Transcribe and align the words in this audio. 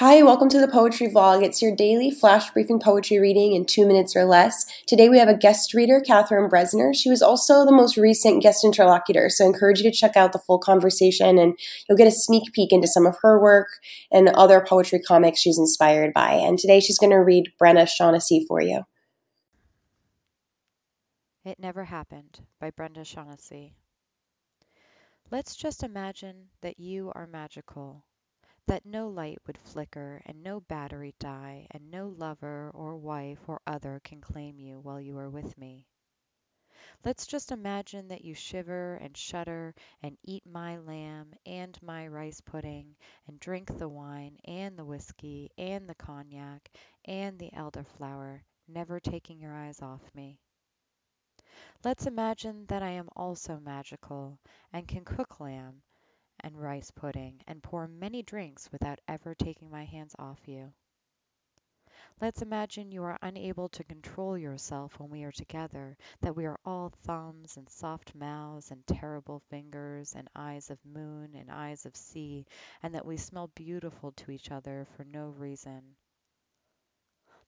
Hi, 0.00 0.22
welcome 0.22 0.48
to 0.48 0.58
the 0.58 0.66
Poetry 0.66 1.08
Vlog. 1.08 1.44
It's 1.44 1.60
your 1.60 1.76
daily 1.76 2.10
flash 2.10 2.50
briefing 2.52 2.80
poetry 2.80 3.18
reading 3.18 3.52
in 3.52 3.66
two 3.66 3.86
minutes 3.86 4.16
or 4.16 4.24
less. 4.24 4.64
Today 4.86 5.10
we 5.10 5.18
have 5.18 5.28
a 5.28 5.36
guest 5.36 5.74
reader, 5.74 6.00
Catherine 6.00 6.48
Bresner. 6.48 6.94
She 6.96 7.10
was 7.10 7.20
also 7.20 7.66
the 7.66 7.70
most 7.70 7.98
recent 7.98 8.42
guest 8.42 8.64
interlocutor, 8.64 9.28
so 9.28 9.44
I 9.44 9.48
encourage 9.48 9.80
you 9.80 9.90
to 9.90 9.94
check 9.94 10.16
out 10.16 10.32
the 10.32 10.38
full 10.38 10.58
conversation 10.58 11.36
and 11.36 11.52
you'll 11.86 11.98
get 11.98 12.08
a 12.08 12.12
sneak 12.12 12.50
peek 12.54 12.72
into 12.72 12.88
some 12.88 13.04
of 13.04 13.18
her 13.20 13.38
work 13.38 13.68
and 14.10 14.30
other 14.30 14.64
poetry 14.66 15.00
comics 15.00 15.38
she's 15.38 15.58
inspired 15.58 16.14
by. 16.14 16.32
And 16.32 16.58
today 16.58 16.80
she's 16.80 16.98
going 16.98 17.12
to 17.12 17.16
read 17.16 17.52
Brenda 17.58 17.84
Shaughnessy 17.84 18.46
for 18.48 18.62
you. 18.62 18.84
It 21.44 21.58
Never 21.58 21.84
Happened 21.84 22.40
by 22.58 22.70
Brenda 22.70 23.04
Shaughnessy. 23.04 23.74
Let's 25.30 25.54
just 25.54 25.82
imagine 25.82 26.46
that 26.62 26.80
you 26.80 27.12
are 27.14 27.26
magical 27.26 28.02
that 28.66 28.86
no 28.86 29.08
light 29.08 29.38
would 29.46 29.58
flicker 29.58 30.22
and 30.26 30.42
no 30.42 30.60
battery 30.60 31.14
die 31.18 31.66
and 31.70 31.90
no 31.90 32.08
lover 32.08 32.70
or 32.74 32.96
wife 32.96 33.48
or 33.48 33.60
other 33.66 34.00
can 34.04 34.20
claim 34.20 34.58
you 34.58 34.78
while 34.80 35.00
you 35.00 35.16
are 35.18 35.30
with 35.30 35.56
me. 35.58 35.86
Let's 37.04 37.26
just 37.26 37.50
imagine 37.50 38.08
that 38.08 38.24
you 38.24 38.34
shiver 38.34 38.96
and 38.96 39.16
shudder 39.16 39.74
and 40.02 40.18
eat 40.22 40.44
my 40.44 40.78
lamb 40.78 41.32
and 41.46 41.80
my 41.82 42.06
rice 42.08 42.40
pudding 42.40 42.96
and 43.26 43.40
drink 43.40 43.76
the 43.78 43.88
wine 43.88 44.36
and 44.44 44.76
the 44.76 44.84
whiskey 44.84 45.50
and 45.56 45.88
the 45.88 45.94
cognac 45.94 46.70
and 47.04 47.38
the 47.38 47.50
elderflower, 47.52 48.42
never 48.68 49.00
taking 49.00 49.40
your 49.40 49.54
eyes 49.54 49.80
off 49.80 50.02
me. 50.14 50.38
Let's 51.84 52.06
imagine 52.06 52.66
that 52.66 52.82
I 52.82 52.90
am 52.90 53.08
also 53.16 53.58
magical 53.58 54.38
and 54.72 54.86
can 54.86 55.04
cook 55.04 55.40
lamb 55.40 55.82
and 56.42 56.60
rice 56.60 56.90
pudding 56.90 57.42
and 57.46 57.62
pour 57.62 57.86
many 57.86 58.22
drinks 58.22 58.70
without 58.72 59.00
ever 59.08 59.34
taking 59.34 59.70
my 59.70 59.84
hands 59.84 60.14
off 60.18 60.46
you. 60.46 60.72
Let's 62.20 62.42
imagine 62.42 62.92
you 62.92 63.02
are 63.04 63.18
unable 63.22 63.68
to 63.70 63.84
control 63.84 64.36
yourself 64.36 64.98
when 65.00 65.08
we 65.08 65.24
are 65.24 65.32
together, 65.32 65.96
that 66.20 66.36
we 66.36 66.44
are 66.44 66.60
all 66.66 66.90
thumbs 66.90 67.56
and 67.56 67.68
soft 67.68 68.14
mouths 68.14 68.70
and 68.70 68.86
terrible 68.86 69.40
fingers 69.48 70.14
and 70.14 70.28
eyes 70.36 70.70
of 70.70 70.84
moon 70.84 71.34
and 71.34 71.50
eyes 71.50 71.86
of 71.86 71.96
sea, 71.96 72.46
and 72.82 72.94
that 72.94 73.06
we 73.06 73.16
smell 73.16 73.48
beautiful 73.54 74.12
to 74.12 74.30
each 74.30 74.50
other 74.50 74.86
for 74.96 75.04
no 75.04 75.28
reason. 75.30 75.96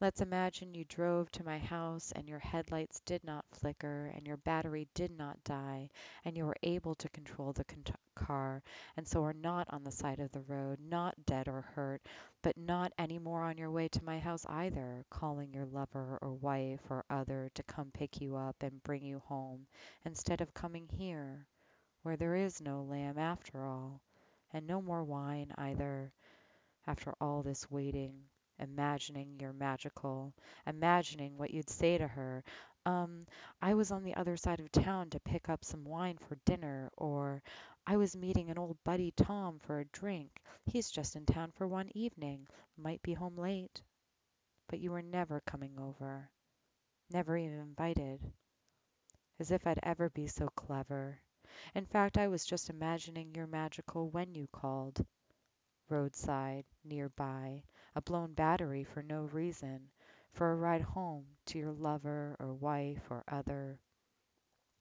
Let's 0.00 0.20
imagine 0.20 0.76
you 0.76 0.84
drove 0.84 1.28
to 1.32 1.44
my 1.44 1.58
house 1.58 2.12
and 2.12 2.28
your 2.28 2.38
headlights 2.38 3.00
did 3.00 3.24
not 3.24 3.44
flicker 3.50 4.12
and 4.14 4.28
your 4.28 4.36
battery 4.36 4.86
did 4.94 5.10
not 5.10 5.42
die 5.42 5.90
and 6.24 6.36
you 6.36 6.46
were 6.46 6.56
able 6.62 6.94
to 6.94 7.08
control 7.08 7.52
the 7.52 7.64
con- 7.64 7.82
car 8.14 8.62
and 8.96 9.08
so 9.08 9.24
are 9.24 9.32
not 9.32 9.66
on 9.70 9.82
the 9.82 9.90
side 9.90 10.20
of 10.20 10.30
the 10.30 10.42
road, 10.42 10.78
not 10.78 11.26
dead 11.26 11.48
or 11.48 11.62
hurt, 11.62 12.00
but 12.42 12.56
not 12.56 12.92
any 12.96 13.18
more 13.18 13.42
on 13.42 13.58
your 13.58 13.72
way 13.72 13.88
to 13.88 14.04
my 14.04 14.20
house 14.20 14.46
either, 14.48 15.04
calling 15.10 15.52
your 15.52 15.66
lover 15.66 16.16
or 16.22 16.32
wife 16.32 16.88
or 16.90 17.04
other 17.10 17.50
to 17.54 17.64
come 17.64 17.90
pick 17.90 18.20
you 18.20 18.36
up 18.36 18.62
and 18.62 18.84
bring 18.84 19.02
you 19.02 19.18
home 19.26 19.66
instead 20.04 20.40
of 20.40 20.54
coming 20.54 20.86
here, 20.86 21.44
where 22.04 22.16
there 22.16 22.36
is 22.36 22.60
no 22.60 22.82
lamb 22.84 23.18
after 23.18 23.66
all, 23.66 24.00
and 24.52 24.64
no 24.64 24.80
more 24.80 25.02
wine 25.02 25.52
either, 25.58 26.12
after 26.86 27.12
all 27.20 27.42
this 27.42 27.68
waiting 27.68 28.28
imagining 28.58 29.38
you're 29.40 29.52
magical, 29.52 30.32
imagining 30.66 31.36
what 31.36 31.52
you'd 31.52 31.70
say 31.70 31.98
to 31.98 32.06
her. 32.06 32.44
Um, 32.86 33.26
I 33.60 33.74
was 33.74 33.90
on 33.90 34.02
the 34.02 34.14
other 34.14 34.36
side 34.36 34.60
of 34.60 34.72
town 34.72 35.10
to 35.10 35.20
pick 35.20 35.48
up 35.48 35.64
some 35.64 35.84
wine 35.84 36.18
for 36.18 36.36
dinner, 36.46 36.90
or 36.96 37.42
I 37.86 37.96
was 37.96 38.16
meeting 38.16 38.50
an 38.50 38.58
old 38.58 38.76
buddy 38.84 39.12
Tom 39.12 39.58
for 39.58 39.80
a 39.80 39.84
drink. 39.86 40.40
He's 40.66 40.90
just 40.90 41.16
in 41.16 41.26
town 41.26 41.52
for 41.52 41.66
one 41.66 41.90
evening, 41.94 42.46
might 42.76 43.02
be 43.02 43.14
home 43.14 43.36
late. 43.36 43.82
But 44.68 44.80
you 44.80 44.90
were 44.90 45.02
never 45.02 45.40
coming 45.40 45.78
over, 45.78 46.30
never 47.10 47.36
even 47.36 47.58
invited. 47.58 48.20
As 49.40 49.50
if 49.50 49.66
I'd 49.66 49.80
ever 49.82 50.10
be 50.10 50.26
so 50.26 50.48
clever. 50.48 51.20
In 51.74 51.86
fact, 51.86 52.18
I 52.18 52.28
was 52.28 52.44
just 52.44 52.70
imagining 52.70 53.34
you're 53.34 53.46
magical 53.46 54.10
when 54.10 54.34
you 54.34 54.46
called 54.52 55.04
roadside, 55.88 56.64
near 56.84 57.08
by, 57.08 57.62
a 57.98 58.00
blown 58.00 58.32
battery 58.32 58.84
for 58.84 59.02
no 59.02 59.22
reason, 59.24 59.90
for 60.30 60.52
a 60.52 60.56
ride 60.56 60.82
home 60.82 61.26
to 61.44 61.58
your 61.58 61.72
lover 61.72 62.36
or 62.38 62.54
wife 62.54 63.10
or 63.10 63.24
other. 63.26 63.76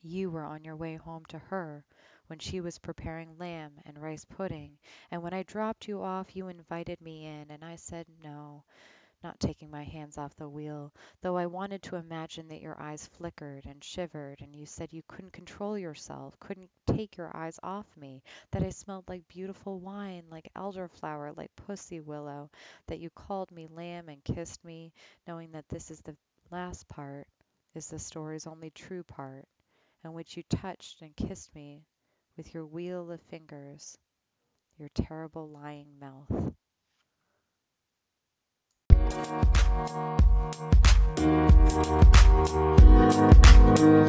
You 0.00 0.30
were 0.30 0.44
on 0.44 0.62
your 0.62 0.76
way 0.76 0.94
home 0.94 1.24
to 1.26 1.38
her 1.40 1.84
when 2.28 2.38
she 2.38 2.60
was 2.60 2.78
preparing 2.78 3.36
lamb 3.36 3.72
and 3.84 3.98
rice 3.98 4.24
pudding, 4.24 4.78
and 5.10 5.24
when 5.24 5.34
I 5.34 5.42
dropped 5.42 5.88
you 5.88 6.00
off 6.00 6.36
you 6.36 6.46
invited 6.46 7.00
me 7.00 7.26
in, 7.26 7.50
and 7.50 7.64
I 7.64 7.74
said 7.74 8.06
no 8.22 8.62
not 9.22 9.38
taking 9.38 9.70
my 9.70 9.84
hands 9.84 10.16
off 10.18 10.34
the 10.36 10.48
wheel, 10.48 10.92
though 11.20 11.36
I 11.36 11.46
wanted 11.46 11.82
to 11.84 11.96
imagine 11.96 12.48
that 12.48 12.60
your 12.60 12.80
eyes 12.80 13.06
flickered 13.06 13.66
and 13.66 13.82
shivered, 13.84 14.40
and 14.40 14.54
you 14.56 14.66
said 14.66 14.92
you 14.92 15.02
couldn't 15.06 15.32
control 15.32 15.76
yourself, 15.76 16.38
couldn't 16.40 16.70
take 16.86 17.16
your 17.16 17.36
eyes 17.36 17.58
off 17.62 17.86
me, 17.96 18.22
that 18.50 18.62
I 18.62 18.70
smelled 18.70 19.08
like 19.08 19.28
beautiful 19.28 19.78
wine, 19.78 20.24
like 20.30 20.50
elderflower, 20.56 21.36
like 21.36 21.54
pussy 21.56 22.00
willow, 22.00 22.50
that 22.86 23.00
you 23.00 23.10
called 23.10 23.50
me 23.52 23.66
lamb 23.66 24.08
and 24.08 24.24
kissed 24.24 24.64
me, 24.64 24.92
knowing 25.26 25.52
that 25.52 25.68
this 25.68 25.90
is 25.90 26.00
the 26.00 26.16
last 26.50 26.88
part, 26.88 27.26
is 27.74 27.88
the 27.88 27.98
story's 27.98 28.46
only 28.46 28.70
true 28.70 29.02
part, 29.02 29.46
in 30.04 30.12
which 30.12 30.36
you 30.36 30.42
touched 30.44 31.02
and 31.02 31.14
kissed 31.14 31.54
me 31.54 31.84
with 32.36 32.54
your 32.54 32.64
wheel 32.64 33.10
of 33.10 33.20
fingers, 33.22 33.98
your 34.78 34.88
terrible 34.94 35.48
lying 35.48 35.98
mouth. 36.00 36.54
Thank 39.80 40.20
you. 43.80 43.99